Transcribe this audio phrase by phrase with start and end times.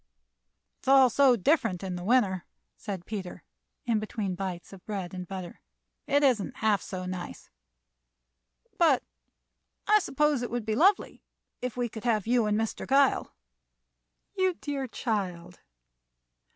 [0.79, 3.43] "It's all so different in the winter," said Peter,
[3.85, 5.61] in between bites of bread and butter.
[6.07, 7.51] "It isn't half so nice,
[8.79, 9.03] but
[9.85, 11.21] I suppose it would be lovely
[11.61, 12.87] if we could have you and Mr.
[12.87, 13.35] Gile"
[14.39, 15.59] "You dear child!"